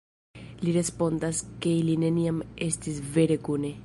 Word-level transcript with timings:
Li 0.61 0.71
respondas 0.77 1.43
ke 1.65 1.75
ili 1.81 1.97
neniam 2.05 2.39
estis 2.69 2.99
vere 3.19 3.39
kune. 3.49 3.75